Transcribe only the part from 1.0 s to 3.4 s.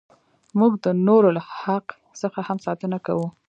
نورو له حق څخه هم ساتنه کوو.